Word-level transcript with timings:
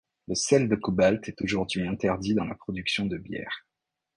Le 0.27 0.33
sel 0.33 0.67
de 0.67 0.75
cobalt 0.75 1.27
est 1.29 1.39
aujourd'hui 1.43 1.87
interdit 1.87 2.33
dans 2.33 2.45
la 2.45 2.55
production 2.55 3.05
de 3.05 3.19
bière. 3.19 3.67